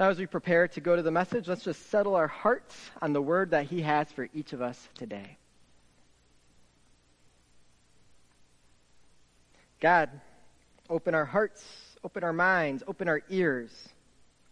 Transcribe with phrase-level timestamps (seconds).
[0.00, 3.12] Now, as we prepare to go to the message, let's just settle our hearts on
[3.12, 5.36] the word that He has for each of us today.
[9.78, 10.08] God,
[10.88, 11.62] open our hearts,
[12.02, 13.90] open our minds, open our ears,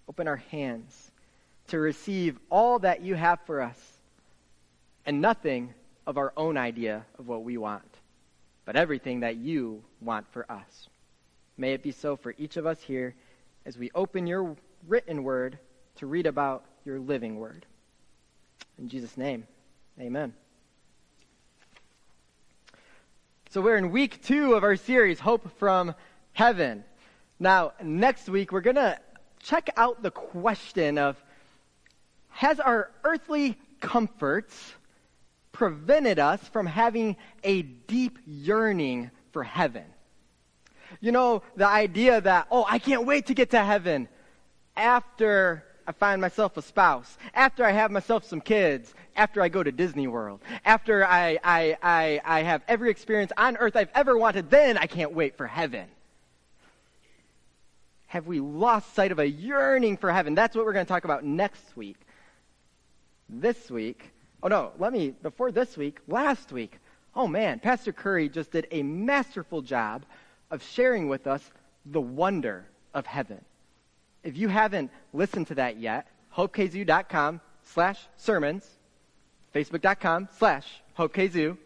[0.06, 1.10] open our hands
[1.68, 3.80] to receive all that you have for us
[5.06, 5.72] and nothing
[6.06, 7.88] of our own idea of what we want,
[8.66, 10.90] but everything that you want for us.
[11.56, 13.14] May it be so for each of us here
[13.64, 14.54] as we open your
[14.88, 15.58] written word
[15.96, 17.66] to read about your living word.
[18.78, 19.46] In Jesus' name,
[20.00, 20.32] amen.
[23.50, 25.94] So we're in week two of our series, Hope from
[26.32, 26.84] Heaven.
[27.38, 28.98] Now, next week, we're going to
[29.42, 31.22] check out the question of
[32.30, 34.72] Has our earthly comforts
[35.52, 39.84] prevented us from having a deep yearning for heaven?
[41.00, 44.08] You know, the idea that, oh, I can't wait to get to heaven
[44.78, 49.62] after I find myself a spouse, after I have myself some kids, after I go
[49.62, 54.16] to Disney World, after I, I, I, I have every experience on earth I've ever
[54.16, 55.86] wanted, then I can't wait for heaven.
[58.06, 60.34] Have we lost sight of a yearning for heaven?
[60.34, 61.96] That's what we're going to talk about next week.
[63.28, 64.10] This week,
[64.42, 66.78] oh no, let me, before this week, last week,
[67.14, 70.04] oh man, Pastor Curry just did a masterful job
[70.50, 71.42] of sharing with us
[71.84, 73.44] the wonder of heaven
[74.22, 78.68] if you haven't listened to that yet, hopekzu.com slash sermons,
[79.54, 81.56] facebook.com slash hopekzu.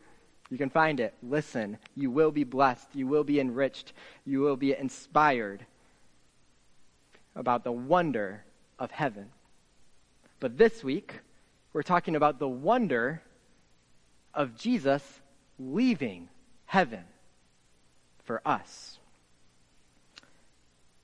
[0.51, 1.15] You can find it.
[1.23, 1.79] Listen.
[1.97, 2.89] You will be blessed.
[2.95, 3.95] You will be enriched.
[4.27, 5.65] You will be inspired
[7.35, 8.45] about the wonder
[8.79, 9.31] of heaven.
[10.41, 11.21] But this week,
[11.73, 13.23] we're talking about the wonder
[14.35, 15.03] of Jesus
[15.59, 16.29] leaving
[16.67, 17.05] heaven
[18.25, 18.99] for us.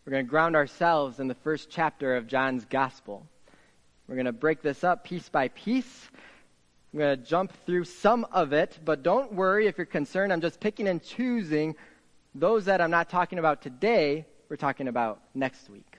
[0.09, 3.27] We're going to ground ourselves in the first chapter of John's Gospel.
[4.09, 6.09] We're going to break this up piece by piece.
[6.95, 10.33] I'm going to jump through some of it, but don't worry if you're concerned.
[10.33, 11.77] I'm just picking and choosing
[12.35, 15.99] those that I'm not talking about today, we're talking about next week.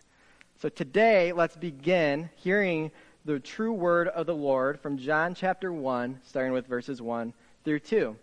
[0.59, 2.89] So today, let's begin hearing
[3.25, 7.31] the true word of the Lord from John chapter 1, starting with verses 1
[7.63, 8.15] through 2.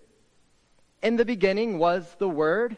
[1.05, 2.77] In the beginning was the Word.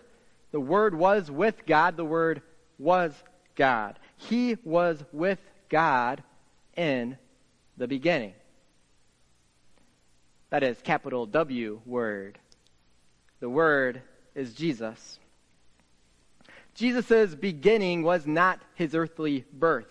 [0.51, 1.97] The Word was with God.
[1.97, 2.43] The Word
[2.79, 3.13] was
[3.55, 3.99] God.
[4.17, 6.23] He was with God
[6.77, 7.19] in
[7.77, 8.35] the beginning.
[10.51, 12.39] That is capital W word.
[13.41, 14.03] The word
[14.35, 15.19] is Jesus.
[16.75, 19.87] Jesus' beginning was not his earthly birth.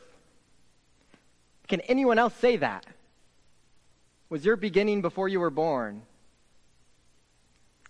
[1.68, 2.86] Can anyone else say that?
[4.30, 6.04] Was your beginning before you were born?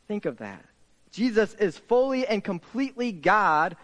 [0.07, 0.66] Think of that.
[1.12, 3.75] Jesus is fully and completely God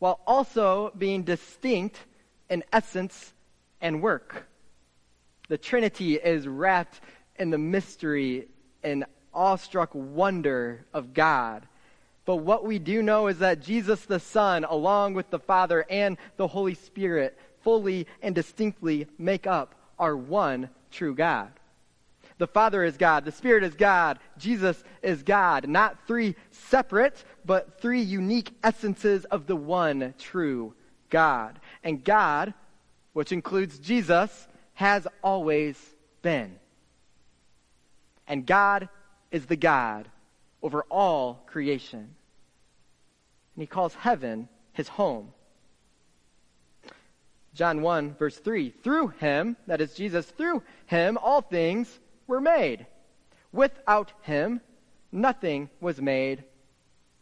[0.00, 1.96] while also being distinct
[2.48, 3.32] in essence
[3.80, 4.48] and work.
[5.48, 7.00] The Trinity is wrapped
[7.36, 8.48] in the mystery
[8.82, 11.66] and awestruck wonder of God.
[12.24, 16.16] But what we do know is that Jesus the Son, along with the Father and
[16.36, 21.52] the Holy Spirit, fully and distinctly make up our one true God.
[22.40, 25.68] The Father is God, the Spirit is God, Jesus is God.
[25.68, 30.72] Not three separate, but three unique essences of the one true
[31.10, 31.60] God.
[31.84, 32.54] And God,
[33.12, 35.78] which includes Jesus, has always
[36.22, 36.56] been.
[38.26, 38.88] And God
[39.30, 40.08] is the God
[40.62, 41.98] over all creation.
[41.98, 45.34] And he calls heaven his home.
[47.52, 52.86] John 1, verse 3 Through him, that is Jesus, through him, all things were made.
[53.52, 54.60] Without him,
[55.12, 56.44] nothing was made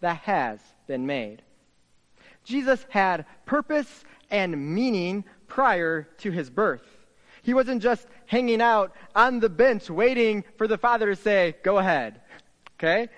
[0.01, 1.43] that has been made.
[2.45, 6.85] Jesus had purpose and meaning prior to his birth.
[7.43, 11.79] He wasn't just hanging out on the bench waiting for the Father to say, Go
[11.79, 12.21] ahead.
[12.75, 13.09] Okay?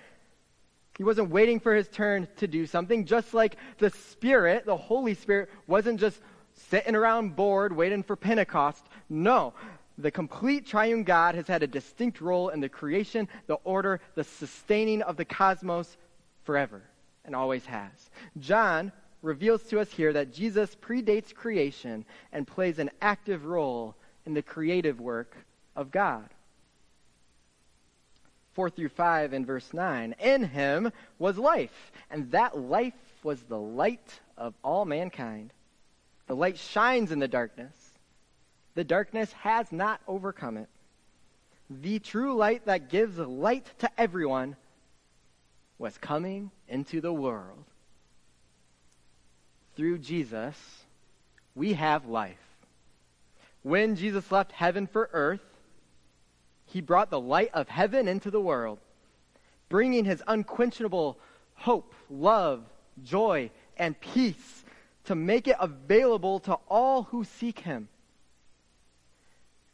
[0.96, 5.14] He wasn't waiting for his turn to do something, just like the Spirit, the Holy
[5.14, 6.20] Spirit, wasn't just
[6.68, 8.84] sitting around bored waiting for Pentecost.
[9.08, 9.54] No
[10.00, 14.24] the complete triune God has had a distinct role in the creation, the order, the
[14.24, 15.96] sustaining of the cosmos
[16.44, 16.82] forever
[17.24, 18.10] and always has.
[18.38, 18.92] John
[19.22, 23.94] reveals to us here that Jesus predates creation and plays an active role
[24.26, 25.36] in the creative work
[25.76, 26.28] of God.
[28.52, 30.14] 4 through 5 in verse 9.
[30.18, 35.52] In him was life, and that life was the light of all mankind.
[36.26, 37.72] The light shines in the darkness
[38.74, 40.68] the darkness has not overcome it.
[41.68, 44.56] The true light that gives light to everyone
[45.78, 47.64] was coming into the world.
[49.76, 50.56] Through Jesus,
[51.54, 52.36] we have life.
[53.62, 55.40] When Jesus left heaven for earth,
[56.66, 58.78] he brought the light of heaven into the world,
[59.68, 61.18] bringing his unquenchable
[61.54, 62.64] hope, love,
[63.04, 64.64] joy, and peace
[65.04, 67.88] to make it available to all who seek him.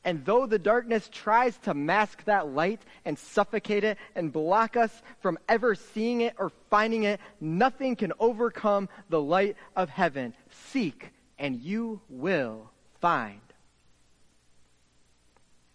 [0.06, 5.02] And though the darkness tries to mask that light and suffocate it and block us
[5.20, 10.32] from ever seeing it or finding it, nothing can overcome the light of heaven.
[10.70, 11.10] Seek,
[11.40, 12.70] and you will
[13.00, 13.40] find.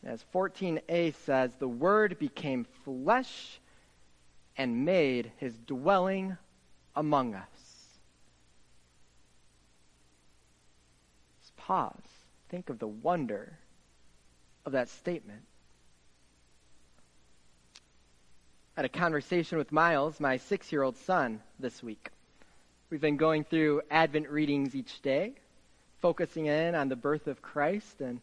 [0.01, 3.60] As 14a says, the Word became flesh
[4.56, 6.38] and made his dwelling
[6.95, 7.44] among us.
[11.38, 11.94] Let's pause.
[12.48, 13.57] Think of the wonder
[14.66, 15.42] of that statement.
[18.75, 22.10] I had a conversation with Miles, my six year old son, this week.
[22.90, 25.34] We've been going through Advent readings each day,
[26.02, 28.22] focusing in on the birth of Christ and,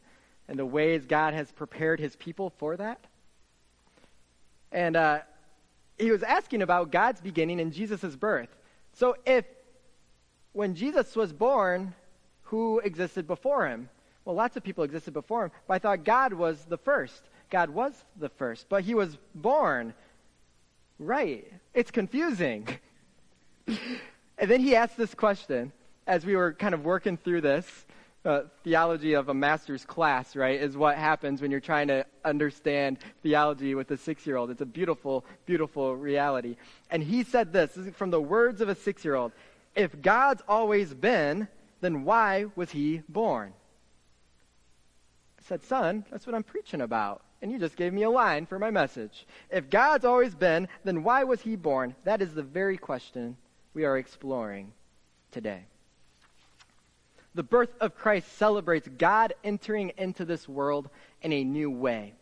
[0.49, 3.00] and the ways God has prepared his people for that.
[4.73, 5.20] And uh,
[5.99, 8.49] he was asking about God's beginning and Jesus' birth.
[8.94, 9.44] So, if
[10.52, 11.94] when Jesus was born,
[12.44, 13.88] who existed before him?
[14.28, 17.22] Well, lots of people existed before him, but I thought God was the first.
[17.48, 19.94] God was the first, but he was born.
[20.98, 21.50] Right.
[21.72, 22.69] It's confusing.
[23.66, 25.72] and then he asked this question
[26.06, 27.86] as we were kind of working through this.
[28.22, 32.98] Uh, theology of a master's class, right, is what happens when you're trying to understand
[33.22, 34.50] theology with a six year old.
[34.50, 36.56] It's a beautiful, beautiful reality.
[36.90, 39.32] And he said this, this from the words of a six year old
[39.75, 41.48] If God's always been,
[41.80, 43.54] then why was he born?
[45.48, 47.22] Said, Son, that's what I'm preaching about.
[47.40, 49.26] And you just gave me a line for my message.
[49.50, 51.94] If God's always been, then why was he born?
[52.04, 53.36] That is the very question
[53.74, 54.72] we are exploring
[55.30, 55.64] today.
[57.34, 60.90] The birth of Christ celebrates God entering into this world
[61.22, 62.14] in a new way.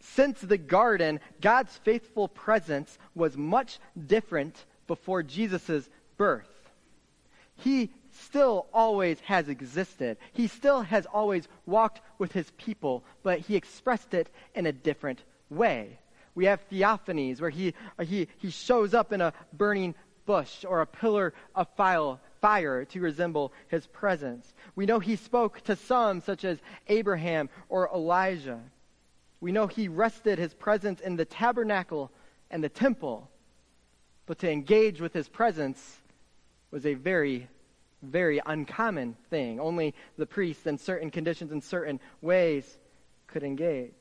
[0.00, 6.48] Since the garden, God's faithful presence was much different before Jesus' birth.
[7.56, 10.16] He still always has existed.
[10.32, 15.22] He still has always walked with his people, but he expressed it in a different
[15.48, 15.98] way.
[16.34, 19.94] We have theophanies where he, uh, he, he shows up in a burning
[20.26, 24.54] bush or a pillar of fire, fire to resemble his presence.
[24.76, 26.58] We know he spoke to some, such as
[26.88, 28.60] Abraham or Elijah.
[29.40, 32.10] We know he rested his presence in the tabernacle
[32.50, 33.28] and the temple.
[34.26, 36.00] But to engage with his presence
[36.70, 37.48] was a very
[38.02, 39.60] very uncommon thing.
[39.60, 42.78] Only the priests in certain conditions and certain ways
[43.26, 43.92] could engage.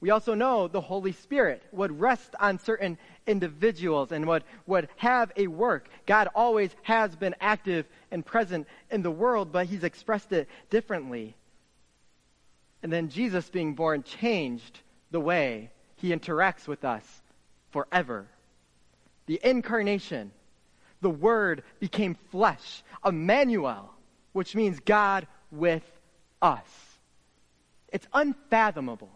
[0.00, 5.32] We also know the Holy Spirit would rest on certain individuals and would, would have
[5.36, 5.88] a work.
[6.06, 11.34] God always has been active and present in the world, but he's expressed it differently.
[12.82, 14.80] And then Jesus being born changed
[15.10, 17.04] the way he interacts with us
[17.70, 18.28] forever.
[19.26, 20.30] The incarnation
[21.00, 23.92] the Word became flesh, Emmanuel,
[24.32, 25.84] which means God with
[26.42, 26.66] us.
[27.92, 29.10] It's unfathomable.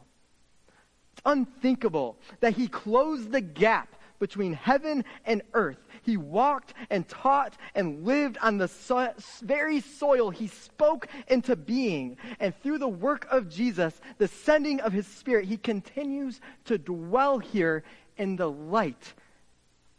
[1.12, 5.78] It's unthinkable that He closed the gap between heaven and earth.
[6.02, 12.16] He walked and taught and lived on the so- very soil he spoke into being.
[12.38, 17.40] And through the work of Jesus, the sending of his Spirit, he continues to dwell
[17.40, 17.82] here
[18.16, 19.12] in the light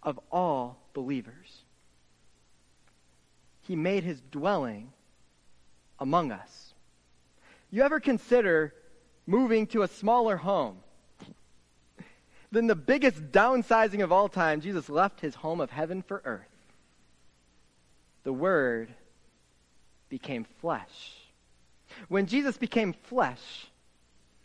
[0.01, 1.62] of all believers
[3.63, 4.91] he made his dwelling
[5.99, 6.73] among us.
[7.71, 8.73] You ever consider
[9.25, 10.77] moving to a smaller home?
[12.51, 16.45] then the biggest downsizing of all time, Jesus left his home of heaven for earth.
[18.23, 18.93] The Word
[20.07, 21.13] became flesh.
[22.09, 23.67] When Jesus became flesh,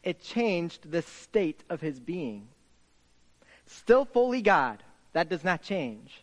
[0.03, 2.49] it changed the state of his being.
[3.67, 4.83] Still fully God,
[5.13, 6.23] that does not change,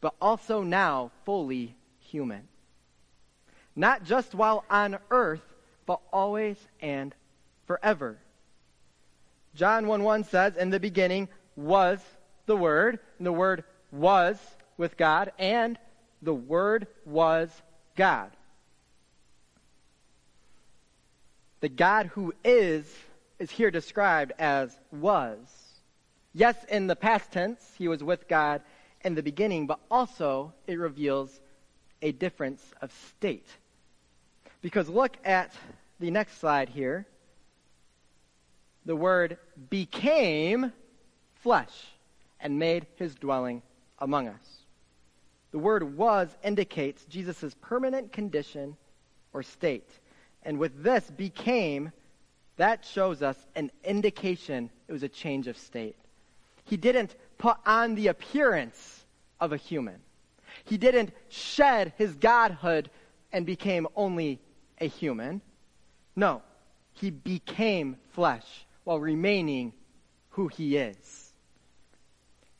[0.00, 1.74] but also now fully
[2.16, 2.48] human.
[3.74, 5.42] Not just while on earth,
[5.84, 7.14] but always and
[7.66, 8.16] forever.
[9.54, 12.00] John 1 1 says, In the beginning was
[12.46, 14.38] the Word, and the Word was
[14.78, 15.78] with God, and
[16.22, 17.50] the Word was
[17.96, 18.30] God.
[21.60, 22.90] The God who is
[23.38, 25.38] is here described as was.
[26.32, 28.62] Yes, in the past tense, he was with God
[29.02, 31.40] in the beginning, but also it reveals
[32.02, 33.46] a difference of state.
[34.62, 35.52] Because look at
[36.00, 37.06] the next slide here.
[38.84, 39.38] The word
[39.70, 40.72] became
[41.42, 41.72] flesh
[42.40, 43.62] and made his dwelling
[43.98, 44.56] among us.
[45.52, 48.76] The word was indicates Jesus' permanent condition
[49.32, 49.88] or state.
[50.42, 51.92] And with this became,
[52.56, 55.96] that shows us an indication it was a change of state.
[56.64, 59.04] He didn't put on the appearance
[59.40, 60.00] of a human.
[60.66, 62.90] He didn't shed his godhood
[63.32, 64.40] and became only
[64.80, 65.40] a human.
[66.14, 66.42] No,
[66.92, 69.72] he became flesh while remaining
[70.30, 71.32] who he is.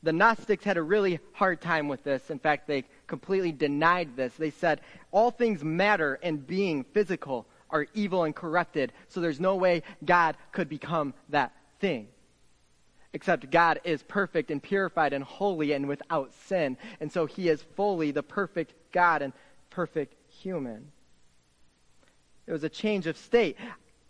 [0.03, 2.31] The Gnostics had a really hard time with this.
[2.31, 4.35] In fact, they completely denied this.
[4.35, 9.57] They said all things matter and being physical are evil and corrupted, so there's no
[9.57, 12.09] way God could become that thing.
[13.17, 17.63] Except God is perfect and purified and holy and without sin, and so he is
[17.75, 19.33] fully the perfect God and
[19.71, 20.93] perfect human.
[22.47, 23.57] It was a change of state.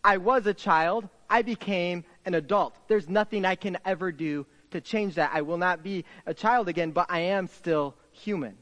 [0.02, 2.74] I was a child, I became an adult.
[2.88, 5.30] There's nothing I can ever do to change that.
[5.32, 8.56] I will not be a child again, but I am still human.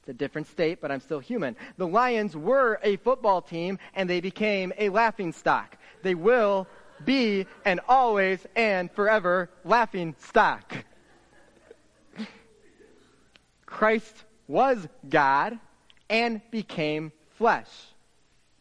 [0.00, 1.54] It's a different state, but I'm still human.
[1.76, 5.76] The Lions were a football team, and they became a laughing stock.
[6.02, 6.66] They will
[7.04, 10.84] be and always and forever laughing stock.
[13.64, 15.58] Christ was God
[16.08, 17.68] and became flesh.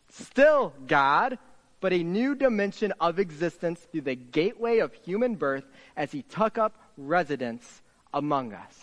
[0.09, 1.37] Still God,
[1.79, 5.65] but a new dimension of existence through the gateway of human birth
[5.95, 7.81] as he took up residence
[8.13, 8.77] among us.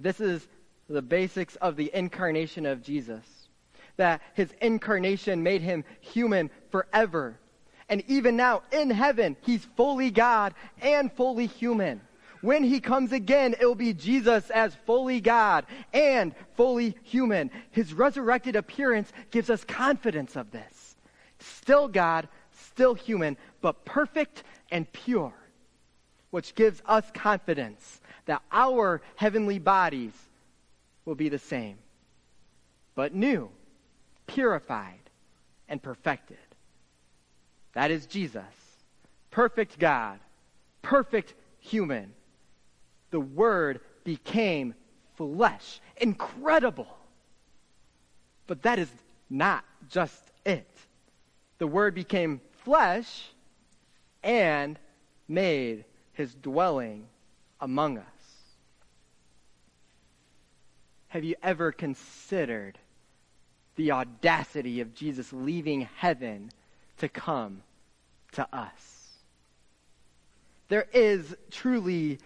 [0.00, 0.46] This is
[0.88, 3.24] the basics of the incarnation of Jesus.
[3.96, 7.38] That his incarnation made him human forever.
[7.88, 12.00] And even now in heaven, he's fully God and fully human.
[12.40, 17.50] When he comes again, it will be Jesus as fully God and fully human.
[17.70, 20.96] His resurrected appearance gives us confidence of this.
[21.40, 25.32] Still God, still human, but perfect and pure,
[26.30, 30.12] which gives us confidence that our heavenly bodies
[31.04, 31.78] will be the same,
[32.94, 33.50] but new,
[34.26, 35.00] purified,
[35.68, 36.36] and perfected.
[37.72, 38.42] That is Jesus,
[39.30, 40.18] perfect God,
[40.82, 42.12] perfect human.
[43.10, 44.74] The Word became
[45.16, 45.80] flesh.
[45.96, 46.88] Incredible.
[48.46, 48.90] But that is
[49.28, 50.68] not just it.
[51.58, 53.28] The Word became flesh
[54.22, 54.78] and
[55.28, 57.06] made his dwelling
[57.60, 58.04] among us.
[61.08, 62.78] Have you ever considered
[63.76, 66.50] the audacity of Jesus leaving heaven
[66.98, 67.62] to come
[68.32, 69.08] to us?
[70.68, 72.18] There is truly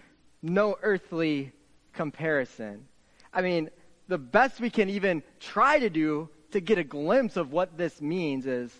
[0.43, 1.53] no earthly
[1.93, 2.87] comparison.
[3.33, 3.71] I mean,
[4.09, 8.01] the best we can even try to do to get a glimpse of what this
[8.01, 8.73] means is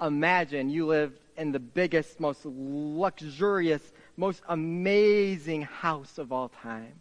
[0.00, 3.82] imagine you live in the biggest, most luxurious,
[4.16, 7.00] most amazing house of all time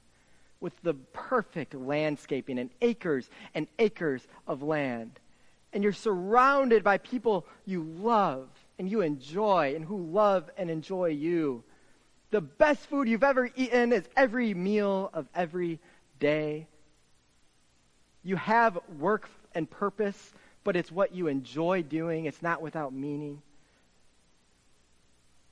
[0.60, 5.20] with the perfect landscaping and acres and acres of land.
[5.74, 8.48] And you're surrounded by people you love
[8.80, 11.64] and you enjoy and who love and enjoy you.
[12.32, 15.80] The best food you've ever eaten is every meal of every
[16.20, 16.68] day.
[18.24, 20.34] You have work and purpose,
[20.64, 22.26] but it's what you enjoy doing.
[22.26, 23.42] It's not without meaning.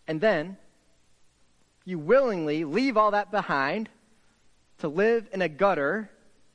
[0.08, 0.58] And then
[1.86, 3.90] you willingly leave all that behind
[4.80, 6.10] to live in a gutter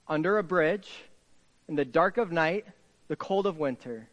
[0.06, 0.90] under a bridge
[1.68, 2.66] in the dark of night,
[3.10, 4.08] the cold of winter,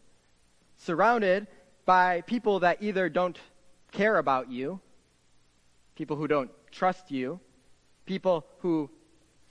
[0.76, 1.46] surrounded
[1.86, 3.38] by people that either don't
[3.92, 4.80] care about you,
[5.96, 7.40] people who don't trust you,
[8.08, 8.90] people who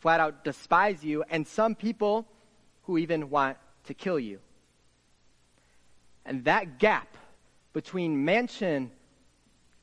[0.00, 2.26] flat out despise you, and some people
[2.82, 4.40] who even want to kill you.
[6.24, 7.16] And that gap
[7.72, 8.90] between mansion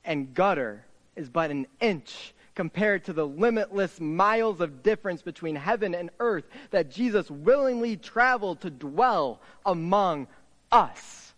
[0.03, 5.95] and gutter is but an inch compared to the limitless miles of difference between heaven
[5.95, 10.27] and earth that Jesus willingly traveled to dwell among
[10.71, 11.33] us.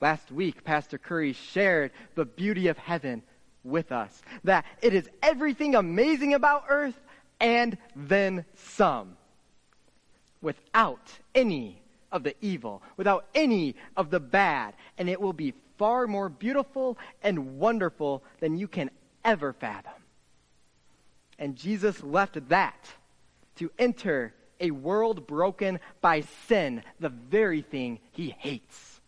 [0.00, 3.22] Last week, Pastor Curry shared the beauty of heaven
[3.64, 4.22] with us.
[4.44, 6.98] That it is everything amazing about earth
[7.40, 9.16] and then some.
[10.40, 11.82] Without any
[12.12, 14.74] of the evil, without any of the bad.
[14.96, 18.90] And it will be far more beautiful and wonderful than you can
[19.24, 19.92] ever fathom.
[21.38, 22.88] And Jesus left that
[23.56, 29.00] to enter a world broken by sin, the very thing he hates.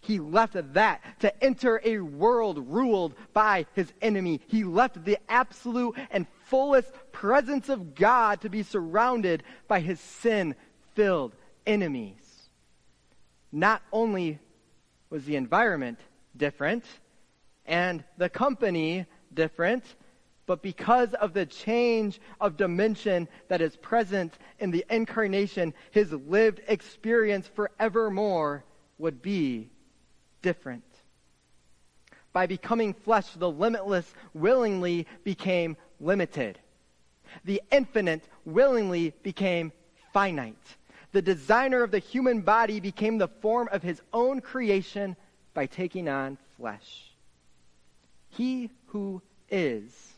[0.00, 4.40] He left that to enter a world ruled by his enemy.
[4.46, 10.54] He left the absolute and fullest presence of God to be surrounded by his sin
[10.94, 11.34] filled
[11.66, 12.48] enemies.
[13.50, 14.38] Not only
[15.10, 15.98] was the environment
[16.36, 16.84] different
[17.64, 19.84] and the company different,
[20.46, 26.60] but because of the change of dimension that is present in the incarnation, his lived
[26.66, 28.64] experience forevermore
[28.98, 29.68] would be
[30.42, 30.84] different.
[32.32, 36.58] By becoming flesh, the limitless willingly became limited.
[37.44, 39.72] The infinite willingly became
[40.12, 40.76] finite.
[41.12, 45.16] The designer of the human body became the form of his own creation
[45.54, 47.05] by taking on flesh.
[48.36, 50.16] He who is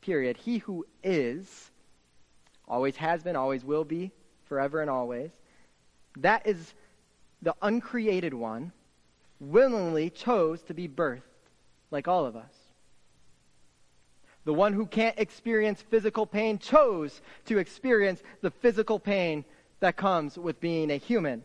[0.00, 0.36] period.
[0.36, 1.70] He who is,
[2.66, 4.12] always has been, always will be,
[4.46, 5.30] forever and always,
[6.16, 6.74] that is
[7.42, 8.72] the uncreated one,
[9.38, 11.22] willingly chose to be birthed
[11.90, 12.54] like all of us.
[14.44, 19.44] The one who can't experience physical pain chose to experience the physical pain
[19.80, 21.44] that comes with being a human.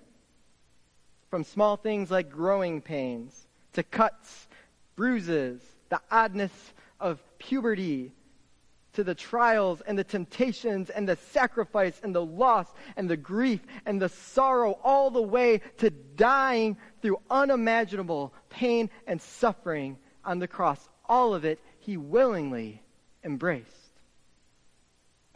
[1.29, 4.47] From small things like growing pains to cuts,
[4.95, 6.51] bruises, the oddness
[6.99, 8.13] of puberty,
[8.95, 13.59] to the trials and the temptations and the sacrifice and the loss and the grief
[13.85, 20.47] and the sorrow, all the way to dying through unimaginable pain and suffering on the
[20.47, 20.89] cross.
[21.07, 22.81] All of it he willingly
[23.23, 23.69] embraced.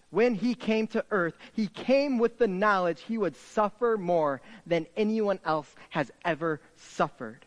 [0.10, 4.88] When he came to earth, he came with the knowledge he would suffer more than
[4.98, 7.46] anyone else has ever suffered.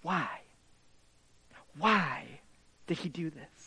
[0.00, 0.41] Why?
[1.78, 2.24] Why
[2.86, 3.62] did he do this?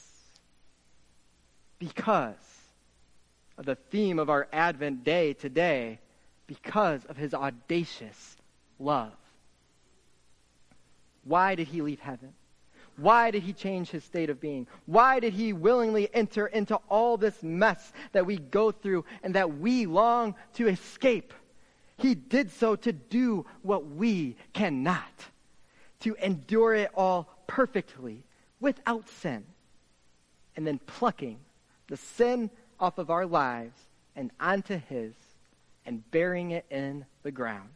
[1.79, 2.35] because
[3.57, 5.99] of the theme of our Advent day today,
[6.47, 8.37] because of his audacious
[8.79, 9.13] love.
[11.23, 12.33] Why did he leave heaven?
[12.97, 14.67] Why did he change his state of being?
[14.85, 19.57] Why did he willingly enter into all this mess that we go through and that
[19.57, 21.33] we long to escape?
[21.97, 25.25] He did so to do what we cannot,
[26.01, 28.23] to endure it all perfectly,
[28.59, 29.43] without sin,
[30.55, 31.39] and then plucking
[31.87, 32.49] the sin
[32.79, 33.79] off of our lives
[34.15, 35.13] and onto His
[35.85, 37.69] and burying it in the ground.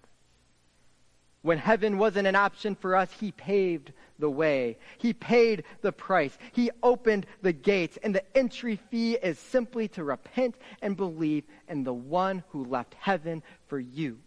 [1.41, 4.77] When heaven wasn't an option for us, He paved the way.
[4.97, 6.37] He paid the price.
[6.51, 7.97] He opened the gates.
[8.03, 12.93] And the entry fee is simply to repent and believe in the one who left
[12.95, 14.17] heaven for you.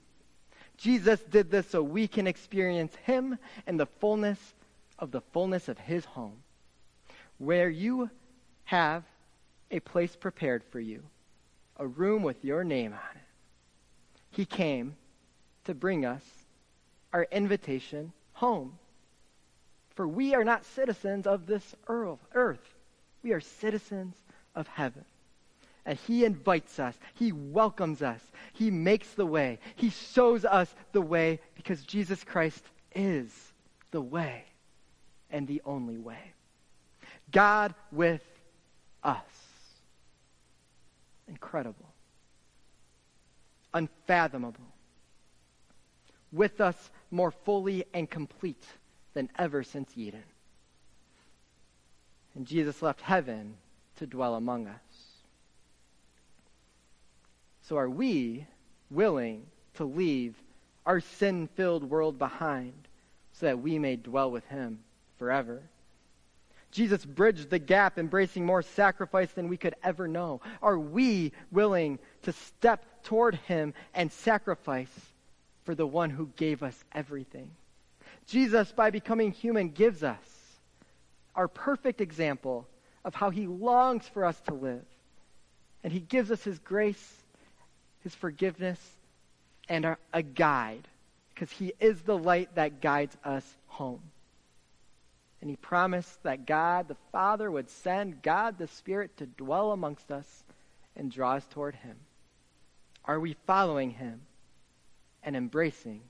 [0.79, 4.55] Jesus did this so we can experience Him and the fullness
[5.03, 6.45] of the fullness of His home,
[7.39, 8.09] where you
[8.63, 9.03] have
[9.73, 11.03] a place prepared for you,
[11.77, 13.23] a room with your name on it.
[14.31, 14.95] He came
[15.65, 16.23] to bring us
[17.13, 18.79] our invitation home.
[19.97, 22.75] For we are not citizens of this earth.
[23.25, 24.15] We are citizens
[24.55, 25.05] of heaven.
[25.85, 26.97] And he invites us.
[27.15, 28.21] He welcomes us.
[28.53, 29.59] He makes the way.
[29.75, 32.63] He shows us the way because Jesus Christ
[32.95, 33.53] is
[33.91, 34.45] the way
[35.33, 36.33] and the only way.
[37.33, 38.23] God with
[39.03, 39.17] us
[41.33, 41.89] incredible,
[43.73, 44.67] unfathomable,
[46.31, 48.65] with us more fully and complete
[49.15, 50.23] than ever since Eden.
[52.35, 53.55] And Jesus left heaven
[53.97, 54.81] to dwell among us.
[57.63, 58.47] So are we
[58.91, 60.35] willing to leave
[60.85, 62.75] our sin filled world behind
[63.33, 64.81] so that we may dwell with him
[65.23, 65.63] forever?
[66.73, 70.41] Jesus bridged the gap, embracing more sacrifice than we could ever know.
[70.61, 74.91] Are we willing to step toward him and sacrifice
[75.63, 77.53] for the one who gave us everything?
[78.27, 80.19] Jesus, by becoming human, gives us
[81.37, 82.67] our perfect example
[83.05, 84.85] of how he longs for us to live.
[85.85, 87.15] And he gives us his grace,
[88.03, 88.81] his forgiveness,
[89.69, 90.89] and our, a guide,
[91.33, 94.03] because he is the light that guides us home.
[95.43, 100.13] And he promised that God the Father would send God the Spirit to dwell amongst
[100.13, 100.45] us
[100.95, 101.97] and draw us toward him.
[103.05, 104.21] Are we following him
[105.25, 106.03] and embracing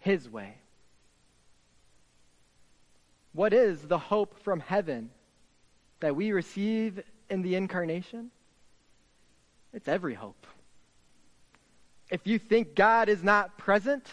[0.00, 0.56] his way?
[3.32, 5.10] What is the hope from heaven
[6.00, 8.32] that we receive in the incarnation?
[9.72, 10.48] It's every hope.
[12.10, 14.08] If you think God is not present,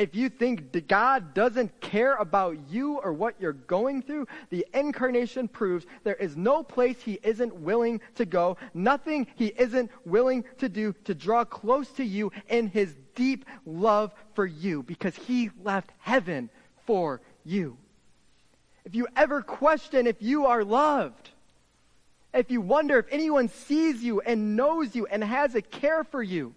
[0.00, 5.46] if you think God doesn't care about you or what you're going through, the incarnation
[5.46, 10.70] proves there is no place he isn't willing to go, nothing he isn't willing to
[10.70, 15.90] do to draw close to you in his deep love for you because he left
[15.98, 16.48] heaven
[16.86, 17.76] for you.
[18.86, 21.28] If you ever question if you are loved,
[22.32, 26.22] if you wonder if anyone sees you and knows you and has a care for
[26.22, 26.54] you,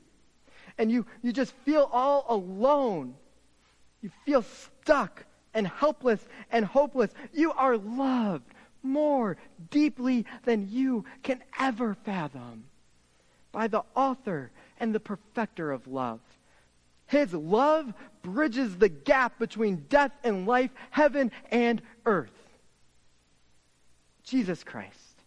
[0.78, 3.16] and you, you just feel all alone,
[4.04, 7.12] you feel stuck and helpless and hopeless.
[7.34, 9.38] You are loved more
[9.72, 12.66] deeply than you can ever fathom
[13.54, 16.20] by the author and the perfecter of love.
[17.08, 22.32] His love bridges the gap between death and life, heaven and earth.
[24.24, 25.22] Jesus Christ,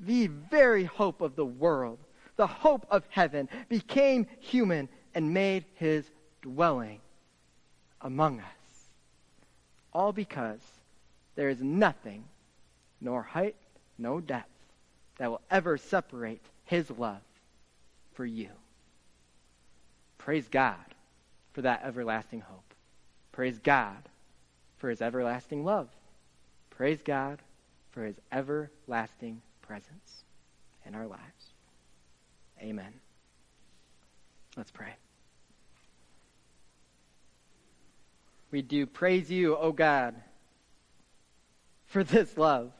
[0.00, 1.98] the very hope of the world,
[2.36, 6.10] the hope of heaven, became human and made his
[6.42, 7.00] dwelling
[8.04, 8.46] among us.
[9.92, 10.60] All because
[11.34, 12.24] there is nothing,
[13.00, 13.56] nor height,
[13.98, 14.48] no depth,
[15.16, 17.22] that will ever separate his love
[18.12, 18.50] for you.
[20.18, 20.76] Praise God
[21.52, 22.74] for that everlasting hope.
[23.32, 24.08] Praise God
[24.78, 25.88] for his everlasting love.
[26.70, 27.38] Praise God
[27.90, 30.24] for his everlasting presence
[30.84, 31.52] in our lives.
[32.60, 32.92] Amen.
[34.56, 34.94] Let's pray.
[38.54, 40.14] We do praise you, O God,
[41.86, 42.70] for this love.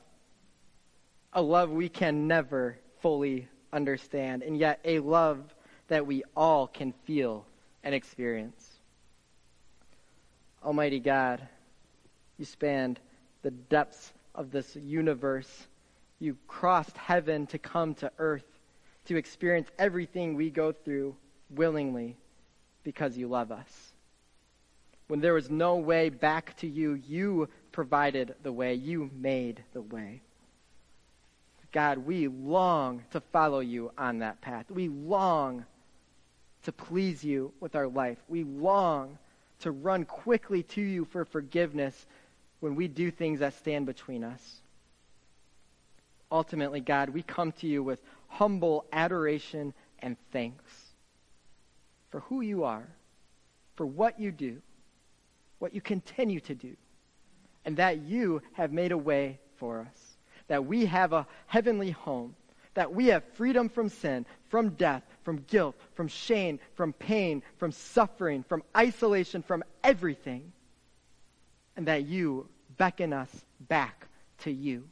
[1.33, 5.53] A love we can never fully understand, and yet a love
[5.89, 7.45] that we all can feel
[7.83, 8.65] and experience.
[10.65, 11.43] Almighty God,
[12.39, 13.01] you spanned
[13.43, 15.67] the depths of this universe.
[16.21, 18.47] You crossed heaven to come to earth
[19.07, 21.17] to experience everything we go through
[21.51, 22.17] willingly
[22.85, 23.94] because you love us.
[25.07, 28.75] When there was no way back to you, you provided the way.
[28.75, 30.23] You made the way.
[31.73, 34.71] God, we long to follow you on that path.
[34.71, 35.65] We long
[36.63, 38.19] to please you with our life.
[38.29, 39.19] We long
[39.61, 42.07] to run quickly to you for forgiveness
[42.61, 44.41] when we do things that stand between us.
[46.31, 50.73] Ultimately, God, we come to you with humble adoration and thanks
[52.11, 52.87] for who you are,
[53.75, 54.63] for what you do,
[55.65, 56.77] what you continue to do,
[57.65, 62.37] and that you have made a way for us, that we have a heavenly home,
[62.75, 67.73] that we have freedom from sin, from death, from guilt, from shame, from pain, from
[67.73, 70.53] suffering, from isolation, from everything,
[71.79, 72.47] and that you
[72.77, 74.07] beckon us back
[74.41, 74.87] to you.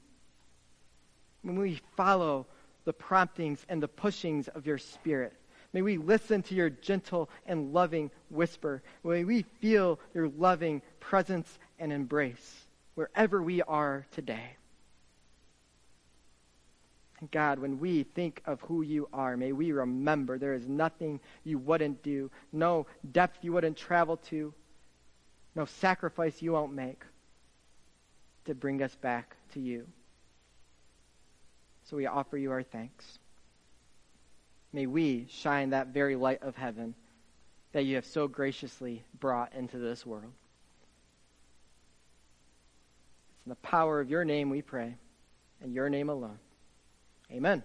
[1.43, 2.47] When we follow
[2.87, 5.35] the promptings and the pushings of your Spirit,
[5.73, 8.83] may we listen to your gentle and loving whisper.
[9.05, 14.57] May we feel your loving presence and embrace wherever we are today.
[17.21, 21.21] And God, when we think of who you are, may we remember there is nothing
[21.45, 24.53] you wouldn't do, no depth you wouldn't travel to,
[25.55, 27.05] no sacrifice you won't make
[28.47, 29.87] to bring us back to you.
[31.85, 33.19] So we offer you our thanks.
[34.73, 36.95] May we shine that very light of heaven
[37.73, 40.33] that you have so graciously brought into this world.
[43.35, 44.97] It's in the power of your name we pray,
[45.61, 46.39] and your name alone.
[47.31, 47.63] Amen.